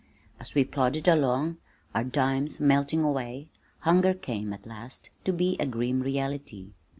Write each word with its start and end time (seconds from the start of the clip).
As 0.39 0.55
we 0.55 0.65
plodded 0.65 1.07
along, 1.07 1.59
our 1.93 2.03
dimes 2.03 2.59
melting 2.59 3.03
away, 3.03 3.49
hunger 3.81 4.15
came, 4.15 4.51
at 4.51 4.65
last, 4.65 5.11
to 5.25 5.31
be 5.31 5.55
a 5.59 5.67
grim 5.67 6.01
reality. 6.01 6.71